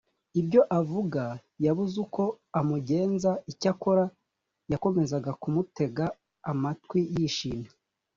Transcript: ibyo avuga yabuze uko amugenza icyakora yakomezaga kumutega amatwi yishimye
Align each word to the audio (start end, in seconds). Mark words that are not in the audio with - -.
ibyo 0.39 0.61
avuga 0.79 1.23
yabuze 1.65 1.95
uko 2.05 2.23
amugenza 2.59 3.31
icyakora 3.51 4.03
yakomezaga 4.71 5.31
kumutega 5.41 6.05
amatwi 6.51 6.99
yishimye 7.15 7.69